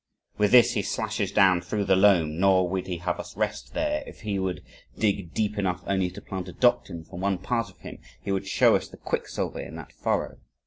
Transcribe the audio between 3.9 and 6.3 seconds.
If we would dig deep enough only to